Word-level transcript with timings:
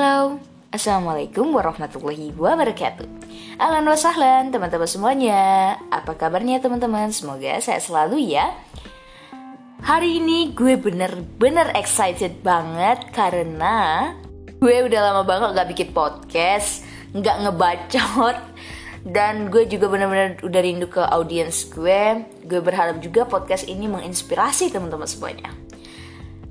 Halo, 0.00 0.40
Assalamualaikum 0.72 1.52
warahmatullahi 1.52 2.32
wabarakatuh. 2.32 3.04
Ahlan 3.60 3.84
wa 3.84 3.92
sahlan 4.00 4.48
teman-teman 4.48 4.88
semuanya. 4.88 5.76
Apa 5.92 6.16
kabarnya 6.16 6.56
teman-teman? 6.56 7.12
Semoga 7.12 7.60
saya 7.60 7.84
selalu 7.84 8.32
ya. 8.32 8.48
Hari 9.84 10.24
ini 10.24 10.56
gue 10.56 10.80
bener-bener 10.80 11.76
excited 11.76 12.40
banget 12.40 13.12
Karena 13.12 14.16
gue 14.56 14.88
udah 14.88 15.00
lama 15.04 15.20
banget 15.20 15.60
gak 15.60 15.68
bikin 15.68 15.88
podcast 15.92 16.80
Gak 17.12 17.36
ngebacot 17.44 18.40
dan 19.04 19.52
gue 19.52 19.68
juga 19.68 19.84
bener-bener 19.92 20.40
udah 20.40 20.60
rindu 20.64 20.88
ke 20.88 21.04
audiens 21.12 21.68
gue. 21.68 22.24
Gue 22.48 22.60
berharap 22.64 23.04
juga 23.04 23.28
podcast 23.28 23.68
ini 23.68 23.84
menginspirasi 23.84 24.72
teman-teman 24.72 25.04
semuanya 25.04 25.52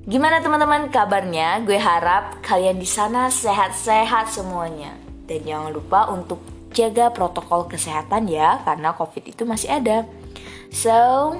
Gimana 0.07 0.39
teman-teman 0.39 0.87
kabarnya? 0.87 1.60
Gue 1.68 1.75
harap 1.75 2.39
kalian 2.39 2.79
di 2.79 2.87
sana 2.87 3.28
sehat-sehat 3.28 4.32
semuanya. 4.32 4.96
Dan 5.28 5.43
jangan 5.43 5.75
lupa 5.75 6.07
untuk 6.07 6.39
jaga 6.71 7.11
protokol 7.11 7.68
kesehatan 7.68 8.32
ya, 8.32 8.64
karena 8.64 8.96
COVID 8.96 9.27
itu 9.27 9.43
masih 9.43 9.75
ada. 9.75 10.07
So, 10.71 11.36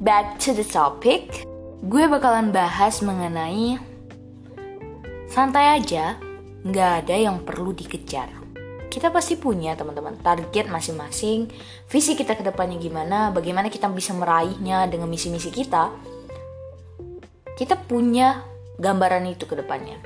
back 0.00 0.40
to 0.40 0.56
the 0.56 0.64
topic. 0.64 1.44
Gue 1.84 2.08
bakalan 2.08 2.56
bahas 2.56 3.04
mengenai 3.04 3.76
santai 5.28 5.76
aja, 5.76 6.16
nggak 6.64 7.04
ada 7.04 7.16
yang 7.20 7.44
perlu 7.44 7.76
dikejar. 7.76 8.32
Kita 8.88 9.12
pasti 9.12 9.36
punya 9.36 9.76
teman-teman 9.76 10.18
target 10.18 10.66
masing-masing, 10.66 11.52
visi 11.86 12.16
kita 12.16 12.34
ke 12.34 12.42
depannya 12.42 12.80
gimana, 12.80 13.30
bagaimana 13.30 13.70
kita 13.70 13.86
bisa 13.92 14.10
meraihnya 14.16 14.90
dengan 14.90 15.06
misi-misi 15.06 15.52
kita 15.54 15.94
kita 17.60 17.76
punya 17.76 18.40
gambaran 18.80 19.28
itu 19.28 19.44
ke 19.44 19.52
depannya. 19.52 20.00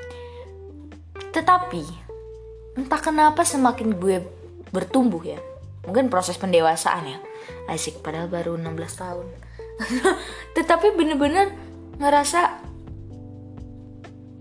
Tetapi 1.31 1.83
entah 2.75 2.99
kenapa 2.99 3.47
semakin 3.47 3.95
gue 3.95 4.19
bertumbuh 4.75 5.23
ya. 5.23 5.39
Mungkin 5.87 6.11
proses 6.11 6.35
pendewasaan 6.35 7.07
ya. 7.07 7.19
Asik 7.71 8.03
padahal 8.03 8.27
baru 8.27 8.59
16 8.59 8.75
tahun. 8.99 9.27
Tetapi 10.59 10.99
bener-bener 10.99 11.55
ngerasa 12.03 12.59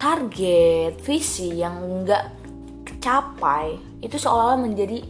target, 0.02 0.98
visi 1.05 1.61
yang 1.61 1.86
enggak 1.86 2.33
kecapai 2.81 3.77
itu 4.02 4.17
seolah-olah 4.17 4.58
menjadi 4.58 5.05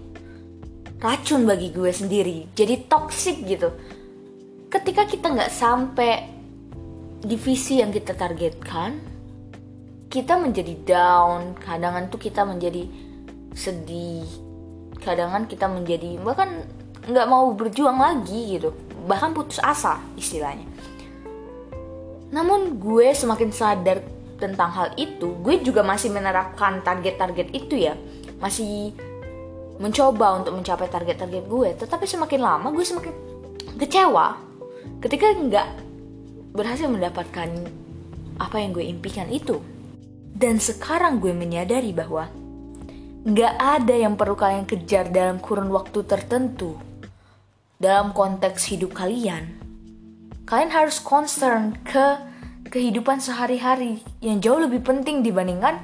racun 1.00 1.48
bagi 1.48 1.72
gue 1.72 1.92
sendiri. 1.96 2.52
Jadi 2.52 2.84
toxic 2.92 3.48
gitu. 3.48 3.72
Ketika 4.68 5.08
kita 5.08 5.32
nggak 5.32 5.54
sampai 5.56 6.43
divisi 7.24 7.80
yang 7.80 7.90
kita 7.90 8.14
targetkan 8.14 9.14
kita 10.14 10.38
menjadi 10.38 10.78
down. 10.86 11.58
Kadangan 11.58 12.14
tuh 12.14 12.22
kita 12.22 12.46
menjadi 12.46 12.86
sedih. 13.58 14.28
Kadangan 15.02 15.50
kita 15.50 15.66
menjadi 15.66 16.22
bahkan 16.22 16.62
nggak 17.10 17.28
mau 17.28 17.50
berjuang 17.58 17.98
lagi 17.98 18.60
gitu. 18.60 18.70
Bahkan 19.10 19.34
putus 19.34 19.58
asa 19.58 19.98
istilahnya. 20.14 20.70
Namun 22.30 22.78
gue 22.78 23.10
semakin 23.10 23.50
sadar 23.50 24.06
tentang 24.38 24.70
hal 24.70 24.88
itu 25.00 25.34
gue 25.42 25.66
juga 25.66 25.82
masih 25.82 26.14
menerapkan 26.14 26.86
target-target 26.86 27.50
itu 27.50 27.90
ya. 27.90 27.98
Masih 28.38 28.94
mencoba 29.82 30.38
untuk 30.38 30.54
mencapai 30.54 30.94
target-target 30.94 31.50
gue. 31.50 31.70
Tetapi 31.74 32.06
semakin 32.06 32.40
lama 32.40 32.70
gue 32.70 32.86
semakin 32.86 33.14
kecewa. 33.82 34.38
Ketika 35.02 35.34
nggak 35.34 35.68
berhasil 36.54 36.86
mendapatkan 36.86 37.50
apa 38.38 38.56
yang 38.62 38.72
gue 38.72 38.86
impikan 38.86 39.28
itu. 39.34 39.60
Dan 40.34 40.62
sekarang 40.62 41.22
gue 41.22 41.34
menyadari 41.34 41.94
bahwa 41.94 42.30
gak 43.26 43.54
ada 43.58 43.96
yang 43.98 44.14
perlu 44.14 44.38
kalian 44.38 44.66
kejar 44.70 45.10
dalam 45.10 45.42
kurun 45.42 45.74
waktu 45.74 46.06
tertentu. 46.06 46.78
Dalam 47.78 48.16
konteks 48.16 48.72
hidup 48.72 48.96
kalian, 48.96 49.60
kalian 50.48 50.72
harus 50.72 51.04
concern 51.04 51.76
ke 51.84 52.22
kehidupan 52.72 53.20
sehari-hari 53.20 54.00
yang 54.24 54.40
jauh 54.40 54.56
lebih 54.56 54.80
penting 54.82 55.20
dibandingkan 55.20 55.84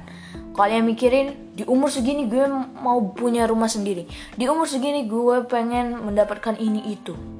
kalian 0.56 0.88
mikirin 0.88 1.36
di 1.52 1.62
umur 1.68 1.92
segini 1.92 2.24
gue 2.24 2.48
mau 2.80 2.98
punya 3.12 3.44
rumah 3.44 3.68
sendiri, 3.68 4.08
di 4.32 4.44
umur 4.48 4.64
segini 4.64 5.04
gue 5.04 5.44
pengen 5.44 6.00
mendapatkan 6.08 6.56
ini 6.56 6.96
itu 6.96 7.39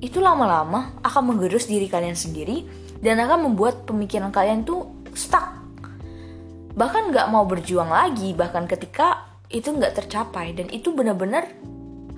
itu 0.00 0.20
lama-lama 0.20 0.92
akan 1.00 1.32
menggerus 1.32 1.68
diri 1.68 1.88
kalian 1.88 2.16
sendiri 2.16 2.68
dan 3.00 3.20
akan 3.20 3.52
membuat 3.52 3.88
pemikiran 3.88 4.28
kalian 4.28 4.64
tuh 4.64 4.84
stuck. 5.16 5.56
Bahkan 6.76 7.12
nggak 7.12 7.32
mau 7.32 7.48
berjuang 7.48 7.88
lagi, 7.88 8.36
bahkan 8.36 8.68
ketika 8.68 9.24
itu 9.48 9.72
nggak 9.72 9.96
tercapai 9.96 10.52
dan 10.52 10.68
itu 10.68 10.92
benar-benar 10.92 11.48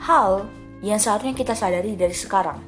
hal 0.03 0.51
yang 0.83 0.99
seharusnya 0.99 1.35
kita 1.35 1.55
sadari 1.55 1.95
dari 1.95 2.15
sekarang. 2.15 2.59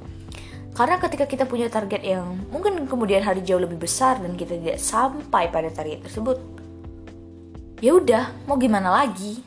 Karena 0.70 1.02
ketika 1.02 1.26
kita 1.26 1.44
punya 1.50 1.66
target 1.66 2.02
yang 2.06 2.46
mungkin 2.54 2.86
kemudian 2.86 3.26
hari 3.26 3.42
jauh 3.42 3.58
lebih 3.58 3.82
besar 3.82 4.22
dan 4.22 4.38
kita 4.38 4.54
tidak 4.54 4.78
sampai 4.78 5.50
pada 5.50 5.66
target 5.66 6.06
tersebut, 6.06 6.38
ya 7.82 7.98
udah 7.98 8.30
mau 8.46 8.54
gimana 8.54 8.94
lagi? 8.94 9.42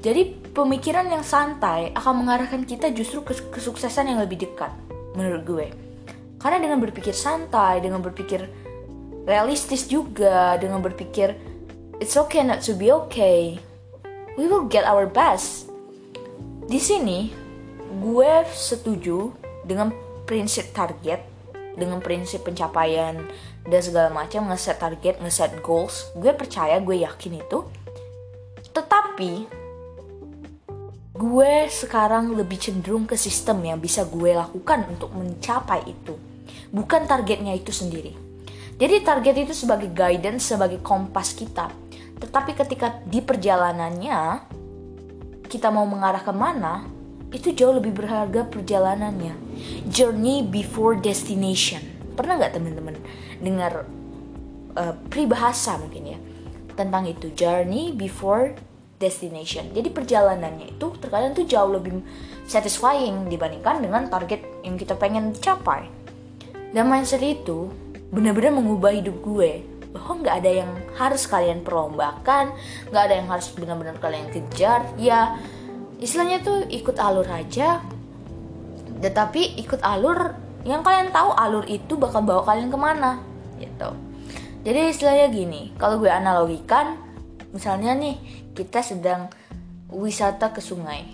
Jadi 0.00 0.41
pemikiran 0.52 1.08
yang 1.08 1.24
santai 1.24 1.96
akan 1.96 2.24
mengarahkan 2.24 2.68
kita 2.68 2.92
justru 2.92 3.24
ke 3.24 3.32
kesuksesan 3.52 4.12
yang 4.12 4.20
lebih 4.20 4.44
dekat 4.44 4.72
menurut 5.16 5.42
gue. 5.44 5.66
Karena 6.36 6.60
dengan 6.60 6.78
berpikir 6.80 7.16
santai, 7.16 7.80
dengan 7.80 8.04
berpikir 8.04 8.44
realistis 9.24 9.88
juga, 9.88 10.60
dengan 10.60 10.84
berpikir 10.84 11.32
it's 11.98 12.20
okay 12.20 12.44
not 12.44 12.60
to 12.60 12.76
be 12.76 12.92
okay, 12.92 13.56
we 14.36 14.44
will 14.44 14.68
get 14.68 14.84
our 14.84 15.08
best. 15.08 15.72
Di 16.68 16.78
sini 16.78 17.32
gue 18.04 18.32
setuju 18.52 19.32
dengan 19.64 19.88
prinsip 20.28 20.72
target, 20.76 21.24
dengan 21.76 22.04
prinsip 22.04 22.44
pencapaian 22.44 23.24
dan 23.64 23.80
segala 23.80 24.12
macam 24.12 24.52
ngeset 24.52 24.76
target, 24.76 25.16
ngeset 25.22 25.64
goals. 25.64 26.12
Gue 26.12 26.34
percaya, 26.36 26.76
gue 26.82 27.06
yakin 27.06 27.40
itu. 27.40 27.64
Tetapi 28.72 29.61
gue 31.22 31.70
sekarang 31.70 32.34
lebih 32.34 32.58
cenderung 32.58 33.06
ke 33.06 33.14
sistem 33.14 33.62
yang 33.62 33.78
bisa 33.78 34.02
gue 34.10 34.34
lakukan 34.34 34.90
untuk 34.90 35.14
mencapai 35.14 35.86
itu. 35.86 36.18
Bukan 36.74 37.06
targetnya 37.06 37.54
itu 37.54 37.70
sendiri. 37.70 38.10
Jadi 38.74 39.06
target 39.06 39.46
itu 39.46 39.54
sebagai 39.54 39.86
guidance 39.94 40.50
sebagai 40.50 40.82
kompas 40.82 41.30
kita. 41.30 41.70
Tetapi 42.18 42.58
ketika 42.58 42.98
di 43.06 43.22
perjalanannya 43.22 44.50
kita 45.46 45.70
mau 45.70 45.86
mengarah 45.86 46.26
ke 46.26 46.34
mana 46.34 46.90
itu 47.30 47.54
jauh 47.54 47.78
lebih 47.78 47.94
berharga 47.94 48.42
perjalanannya. 48.42 49.38
Journey 49.86 50.42
before 50.42 50.98
destination. 50.98 51.86
Pernah 52.18 52.42
nggak 52.42 52.52
teman-teman 52.58 52.98
dengar 53.38 53.86
uh, 54.74 54.94
peribahasa 55.06 55.78
mungkin 55.78 56.18
ya 56.18 56.18
tentang 56.74 57.06
itu? 57.06 57.30
Journey 57.30 57.94
before 57.94 58.58
destination. 59.02 59.66
Jadi 59.74 59.90
perjalanannya 59.90 60.78
itu 60.78 60.94
terkadang 61.02 61.34
tuh 61.34 61.42
jauh 61.42 61.74
lebih 61.74 61.98
satisfying 62.46 63.26
dibandingkan 63.26 63.82
dengan 63.82 64.06
target 64.06 64.62
yang 64.62 64.78
kita 64.78 64.94
pengen 64.94 65.34
capai. 65.34 65.90
Dan 66.70 66.86
mindset 66.86 67.20
itu 67.26 67.66
benar-benar 68.14 68.54
mengubah 68.54 68.94
hidup 68.94 69.18
gue 69.18 69.66
bahwa 69.92 70.24
nggak 70.24 70.36
ada 70.40 70.50
yang 70.64 70.70
harus 70.96 71.26
kalian 71.26 71.60
perlombakan, 71.66 72.54
nggak 72.88 73.02
ada 73.10 73.14
yang 73.18 73.28
harus 73.28 73.50
benar-benar 73.50 73.98
kalian 73.98 74.30
kejar. 74.30 74.86
Ya 74.96 75.36
istilahnya 75.98 76.40
tuh 76.46 76.64
ikut 76.70 76.96
alur 77.02 77.26
aja. 77.26 77.82
Tetapi 79.02 79.58
ikut 79.58 79.82
alur 79.82 80.38
yang 80.62 80.86
kalian 80.86 81.10
tahu 81.10 81.34
alur 81.34 81.66
itu 81.66 81.98
bakal 81.98 82.22
bawa 82.22 82.46
kalian 82.46 82.70
ke 82.70 82.78
mana 82.78 83.18
gitu. 83.58 83.90
Jadi 84.62 84.94
istilahnya 84.94 85.26
gini, 85.34 85.74
kalau 85.74 85.98
gue 85.98 86.06
analogikan, 86.06 86.94
misalnya 87.52 87.92
nih 87.94 88.16
kita 88.56 88.80
sedang 88.80 89.28
wisata 89.92 90.50
ke 90.50 90.60
sungai. 90.64 91.04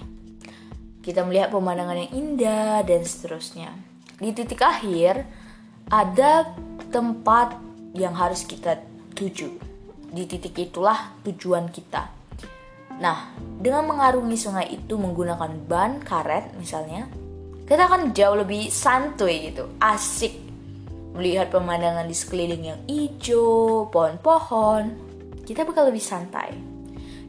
Kita 1.02 1.24
melihat 1.26 1.50
pemandangan 1.50 1.98
yang 2.08 2.12
indah 2.14 2.80
dan 2.86 3.02
seterusnya. 3.02 3.74
Di 4.18 4.30
titik 4.34 4.60
akhir 4.62 5.26
ada 5.88 6.52
tempat 6.90 7.56
yang 7.94 8.14
harus 8.14 8.44
kita 8.44 8.78
tuju. 9.14 9.50
Di 10.08 10.24
titik 10.24 10.56
itulah 10.56 11.12
tujuan 11.26 11.68
kita. 11.68 12.08
Nah, 12.98 13.30
dengan 13.38 13.86
mengarungi 13.86 14.34
sungai 14.34 14.66
itu 14.74 14.98
menggunakan 14.98 15.54
ban 15.70 16.02
karet 16.02 16.50
misalnya, 16.58 17.06
kita 17.68 17.86
akan 17.86 18.10
jauh 18.10 18.36
lebih 18.42 18.72
santuy 18.74 19.52
gitu, 19.52 19.70
asik 19.78 20.34
melihat 21.14 21.50
pemandangan 21.50 22.06
di 22.06 22.14
sekeliling 22.14 22.64
yang 22.74 22.80
hijau, 22.86 23.90
pohon-pohon. 23.90 25.07
Kita 25.48 25.64
bakal 25.64 25.88
lebih 25.88 26.04
santai. 26.04 26.52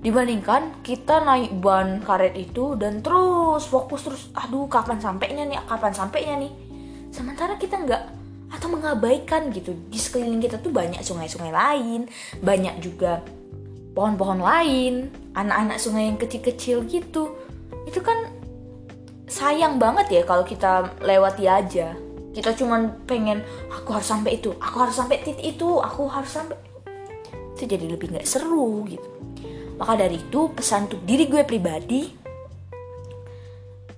Dibandingkan 0.03 0.83
kita 0.83 1.23
naik 1.23 1.55
ban 1.63 2.03
karet 2.03 2.35
itu 2.35 2.75
dan 2.75 2.99
terus 2.99 3.63
fokus 3.71 4.03
terus 4.03 4.23
aduh 4.35 4.67
kapan 4.67 4.99
sampainya 4.99 5.47
nih? 5.47 5.63
Kapan 5.63 5.95
sampainya 5.95 6.35
nih? 6.35 6.51
Sementara 7.15 7.55
kita 7.55 7.79
nggak 7.79 8.03
atau 8.51 8.67
mengabaikan 8.67 9.47
gitu. 9.55 9.71
Di 9.87 9.95
sekeliling 9.95 10.43
kita 10.43 10.59
tuh 10.59 10.67
banyak 10.75 10.99
sungai-sungai 10.99 11.47
lain 11.55 12.11
banyak 12.43 12.83
juga 12.83 13.23
pohon-pohon 13.95 14.43
lain 14.43 15.07
anak-anak 15.31 15.79
sungai 15.79 16.11
yang 16.11 16.19
kecil-kecil 16.19 16.91
gitu. 16.91 17.39
Itu 17.87 18.03
kan 18.03 18.35
sayang 19.31 19.79
banget 19.79 20.11
ya 20.11 20.21
kalau 20.27 20.43
kita 20.43 20.91
lewati 20.99 21.47
aja. 21.47 21.95
Kita 22.35 22.51
cuman 22.51 23.07
pengen 23.07 23.47
aku 23.71 23.95
harus 23.95 24.11
sampai 24.11 24.43
itu 24.43 24.51
aku 24.59 24.75
harus 24.83 24.99
sampai 24.99 25.23
titik 25.23 25.55
itu 25.55 25.79
aku 25.79 26.11
harus 26.11 26.27
sampai 26.27 26.68
itu 27.59 27.75
jadi 27.75 27.83
lebih 27.91 28.15
nggak 28.15 28.23
seru 28.23 28.87
gitu. 28.87 29.09
Maka 29.75 29.99
dari 29.99 30.15
itu 30.15 30.47
pesan 30.55 30.87
untuk 30.87 31.03
diri 31.03 31.27
gue 31.27 31.43
pribadi 31.43 32.07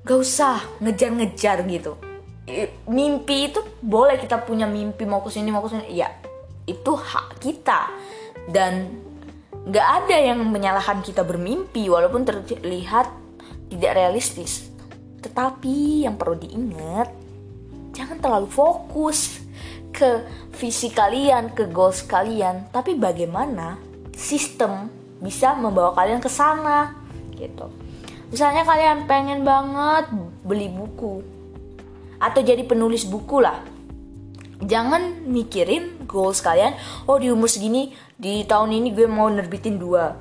gak 0.02 0.18
usah 0.18 0.58
ngejar-ngejar 0.81 1.62
gitu. 1.69 1.94
Mimpi 2.90 3.54
itu 3.54 3.62
boleh 3.86 4.18
kita 4.18 4.42
punya 4.42 4.66
mimpi 4.66 5.06
mau 5.06 5.22
ke 5.22 5.30
sini 5.30 5.54
mau 5.54 5.62
ke 5.62 5.78
sini 5.78 5.94
ya 5.94 6.10
itu 6.66 6.92
hak 6.98 7.38
kita. 7.38 7.90
Dan 8.50 8.98
nggak 9.62 9.88
ada 10.06 10.18
yang 10.18 10.42
menyalahkan 10.50 11.06
kita 11.06 11.22
bermimpi 11.22 11.86
walaupun 11.86 12.25
terlihat 12.25 13.13
tidak 13.69 13.92
realistis. 13.94 14.74
Tetapi 15.22 16.10
yang 16.10 16.18
perlu 16.18 16.42
diingat 16.42 17.13
jangan 17.94 18.18
terlalu 18.18 18.50
fokus 18.50 19.38
ke 20.01 20.25
visi 20.57 20.89
kalian 20.89 21.53
ke 21.53 21.69
goals 21.69 22.01
kalian. 22.01 22.65
Tapi 22.74 22.98
bagaimana 22.98 23.77
sistem 24.18 24.89
bisa 25.21 25.53
membawa 25.53 25.94
kalian 25.94 26.18
ke 26.18 26.25
sana? 26.25 26.98
Gitu. 27.38 27.69
Misalnya 28.33 28.65
kalian 28.65 29.06
pengen 29.06 29.45
banget 29.45 30.09
beli 30.42 30.74
buku. 30.74 31.21
Atau 32.18 32.42
jadi 32.42 32.65
penulis 32.65 33.06
buku 33.06 33.45
lah. 33.45 33.62
Jangan 34.62 35.30
mikirin 35.30 36.06
goals 36.06 36.42
kalian 36.42 36.77
oh 37.09 37.18
di 37.18 37.33
umur 37.33 37.50
segini 37.50 37.94
di 38.13 38.45
tahun 38.45 38.77
ini 38.77 38.94
gue 38.94 39.09
mau 39.09 39.30
nerbitin 39.30 39.77
dua 39.77 40.18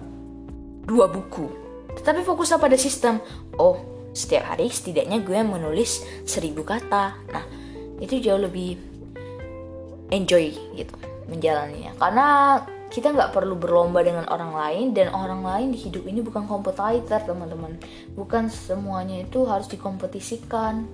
dua 0.85 1.09
buku. 1.09 1.49
Tetapi 1.97 2.25
fokuslah 2.25 2.61
pada 2.61 2.77
sistem. 2.77 3.21
Oh 3.61 3.81
setiap 4.17 4.49
hari 4.53 4.73
setidaknya 4.73 5.23
gue 5.23 5.39
menulis 5.45 6.03
seribu 6.25 6.65
kata. 6.65 7.15
Nah 7.31 7.45
itu 8.01 8.17
jauh 8.17 8.41
lebih 8.41 8.90
enjoy 10.11 10.53
gitu 10.75 10.95
menjalaninya 11.31 11.95
karena 11.99 12.27
kita 12.91 13.15
nggak 13.15 13.31
perlu 13.31 13.55
berlomba 13.55 14.03
dengan 14.03 14.27
orang 14.27 14.51
lain 14.51 14.87
dan 14.91 15.15
orang 15.15 15.47
lain 15.47 15.71
di 15.71 15.79
hidup 15.79 16.03
ini 16.11 16.27
bukan 16.27 16.51
kompetitor 16.51 17.23
teman-teman. 17.23 17.79
Bukan 18.19 18.51
semuanya 18.51 19.23
itu 19.23 19.47
harus 19.47 19.71
dikompetisikan. 19.71 20.91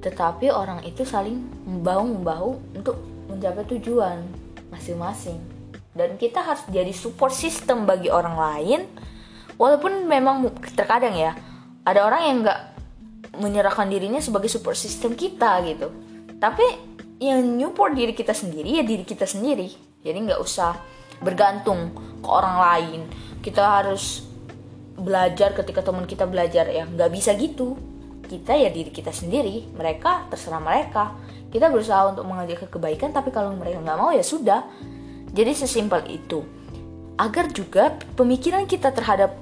Tetapi 0.00 0.48
orang 0.48 0.80
itu 0.88 1.04
saling 1.04 1.44
membahu 1.68 2.02
membahu 2.16 2.50
untuk 2.72 2.96
mencapai 3.28 3.68
tujuan 3.76 4.24
masing-masing. 4.72 5.36
Dan 5.92 6.16
kita 6.16 6.40
harus 6.40 6.64
jadi 6.72 6.90
support 6.96 7.36
system 7.36 7.84
bagi 7.84 8.08
orang 8.08 8.36
lain. 8.40 8.80
Walaupun 9.60 10.08
memang 10.08 10.48
terkadang 10.72 11.12
ya 11.12 11.36
ada 11.84 12.08
orang 12.08 12.20
yang 12.24 12.36
nggak 12.40 12.60
menyerahkan 13.36 13.86
dirinya 13.92 14.18
sebagai 14.18 14.48
support 14.48 14.80
system 14.80 15.12
kita 15.12 15.60
gitu. 15.68 15.92
Tapi 16.40 16.93
yang 17.30 17.60
support 17.60 17.96
diri 17.96 18.12
kita 18.12 18.34
sendiri 18.36 18.80
ya 18.80 18.84
diri 18.84 19.04
kita 19.06 19.24
sendiri. 19.24 19.68
Jadi 20.04 20.18
nggak 20.28 20.40
usah 20.40 20.76
bergantung 21.22 21.94
ke 22.20 22.28
orang 22.28 22.56
lain. 22.60 23.00
Kita 23.40 23.80
harus 23.80 24.24
belajar 24.94 25.56
ketika 25.56 25.80
teman 25.80 26.04
kita 26.04 26.28
belajar 26.28 26.68
ya. 26.68 26.84
Nggak 26.84 27.10
bisa 27.12 27.32
gitu. 27.36 27.76
Kita 28.24 28.56
ya 28.56 28.68
diri 28.68 28.92
kita 28.92 29.12
sendiri. 29.12 29.72
Mereka 29.72 30.28
terserah 30.28 30.60
mereka. 30.60 31.16
Kita 31.48 31.70
berusaha 31.70 32.10
untuk 32.10 32.26
mengajak 32.26 32.66
ke 32.66 32.78
kebaikan 32.78 33.14
tapi 33.14 33.30
kalau 33.30 33.54
mereka 33.54 33.80
nggak 33.80 33.98
mau 33.98 34.10
ya 34.10 34.24
sudah. 34.24 34.66
Jadi 35.34 35.52
sesimpel 35.54 36.04
itu. 36.10 36.42
Agar 37.14 37.50
juga 37.54 37.94
pemikiran 38.18 38.66
kita 38.66 38.90
terhadap 38.90 39.38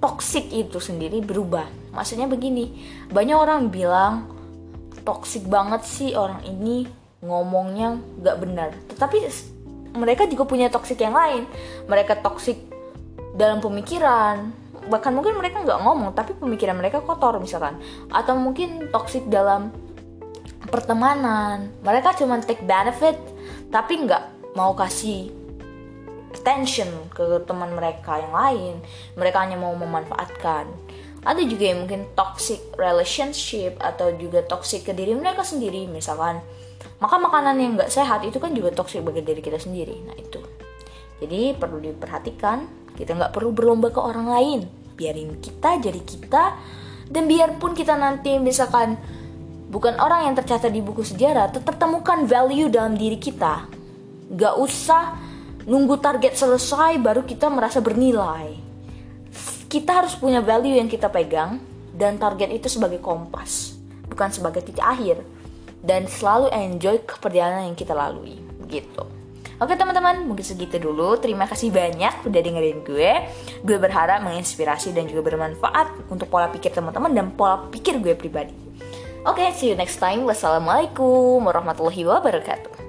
toxic 0.00 0.48
itu 0.52 0.80
sendiri 0.80 1.20
berubah. 1.24 1.68
Maksudnya 1.92 2.28
begini 2.28 2.72
banyak 3.08 3.36
orang 3.36 3.68
bilang 3.72 4.28
toxic 5.04 5.44
banget 5.48 5.82
sih 5.84 6.12
orang 6.12 6.44
ini 6.44 6.99
ngomongnya 7.20 8.00
nggak 8.20 8.36
benar. 8.40 8.70
Tetapi 8.92 9.18
mereka 9.96 10.24
juga 10.28 10.44
punya 10.48 10.72
toxic 10.72 11.00
yang 11.00 11.16
lain. 11.16 11.44
Mereka 11.86 12.24
toxic 12.24 12.56
dalam 13.36 13.60
pemikiran. 13.60 14.52
Bahkan 14.88 15.12
mungkin 15.12 15.36
mereka 15.36 15.60
nggak 15.60 15.80
ngomong 15.84 16.16
tapi 16.16 16.32
pemikiran 16.36 16.76
mereka 16.76 17.04
kotor 17.04 17.36
misalkan. 17.38 17.76
Atau 18.08 18.36
mungkin 18.40 18.88
toxic 18.88 19.28
dalam 19.28 19.72
pertemanan. 20.68 21.68
Mereka 21.84 22.16
cuma 22.16 22.40
take 22.40 22.64
benefit 22.64 23.16
tapi 23.68 24.02
nggak 24.08 24.54
mau 24.58 24.74
kasih 24.74 25.30
attention 26.30 26.88
ke 27.12 27.42
teman 27.44 27.74
mereka 27.76 28.16
yang 28.16 28.32
lain. 28.32 28.74
Mereka 29.18 29.36
hanya 29.44 29.58
mau 29.60 29.76
memanfaatkan. 29.76 30.70
Ada 31.20 31.44
juga 31.44 31.68
yang 31.68 31.84
mungkin 31.84 32.08
toxic 32.16 32.64
relationship 32.80 33.76
atau 33.76 34.08
juga 34.16 34.40
toxic 34.40 34.88
ke 34.88 34.96
diri 34.96 35.12
mereka 35.12 35.44
sendiri 35.44 35.84
misalkan 35.84 36.40
makan 37.00 37.20
makanan 37.26 37.56
yang 37.56 37.72
nggak 37.80 37.90
sehat 37.90 38.22
itu 38.28 38.36
kan 38.36 38.52
juga 38.52 38.70
toxic 38.76 39.00
bagi 39.00 39.24
diri 39.24 39.40
kita 39.40 39.56
sendiri. 39.56 39.96
Nah 40.04 40.16
itu. 40.16 40.40
Jadi 41.20 41.56
perlu 41.56 41.80
diperhatikan 41.80 42.64
kita 42.96 43.16
nggak 43.16 43.32
perlu 43.32 43.50
berlomba 43.52 43.88
ke 43.88 44.00
orang 44.00 44.28
lain. 44.28 44.60
Biarin 44.94 45.40
kita 45.40 45.80
jadi 45.80 46.00
kita 46.00 46.44
dan 47.08 47.24
biarpun 47.24 47.72
kita 47.72 47.96
nanti 47.96 48.36
misalkan 48.36 49.00
bukan 49.72 49.96
orang 49.96 50.28
yang 50.28 50.34
tercatat 50.36 50.68
di 50.68 50.84
buku 50.84 51.00
sejarah 51.00 51.48
tetap 51.48 51.80
temukan 51.80 52.28
value 52.28 52.68
dalam 52.68 52.94
diri 52.94 53.16
kita. 53.16 53.64
Gak 54.30 54.54
usah 54.62 55.18
nunggu 55.66 55.98
target 55.98 56.38
selesai 56.38 57.00
baru 57.00 57.24
kita 57.24 57.50
merasa 57.50 57.82
bernilai. 57.82 58.54
Kita 59.70 60.04
harus 60.04 60.14
punya 60.14 60.44
value 60.44 60.76
yang 60.76 60.86
kita 60.86 61.08
pegang 61.08 61.58
dan 61.96 62.20
target 62.20 62.50
itu 62.54 62.68
sebagai 62.70 63.02
kompas 63.02 63.80
bukan 64.10 64.28
sebagai 64.34 64.66
titik 64.66 64.82
akhir 64.82 65.22
dan 65.80 66.04
selalu 66.08 66.52
enjoy 66.52 67.00
keperjalanan 67.04 67.72
yang 67.72 67.78
kita 67.78 67.96
lalui 67.96 68.38
gitu 68.68 69.20
Oke 69.60 69.76
teman-teman, 69.76 70.24
mungkin 70.24 70.40
segitu 70.40 70.80
dulu. 70.80 71.20
Terima 71.20 71.44
kasih 71.44 71.68
banyak 71.68 72.24
udah 72.24 72.40
dengerin 72.40 72.80
gue. 72.80 73.12
Gue 73.60 73.76
berharap 73.76 74.24
menginspirasi 74.24 74.96
dan 74.96 75.04
juga 75.04 75.20
bermanfaat 75.20 76.08
untuk 76.08 76.32
pola 76.32 76.48
pikir 76.48 76.72
teman-teman 76.72 77.12
dan 77.12 77.28
pola 77.36 77.68
pikir 77.68 78.00
gue 78.00 78.16
pribadi. 78.16 78.56
Oke, 79.28 79.52
see 79.52 79.68
you 79.68 79.76
next 79.76 80.00
time. 80.00 80.24
Wassalamualaikum 80.24 81.44
warahmatullahi 81.44 82.08
wabarakatuh. 82.08 82.79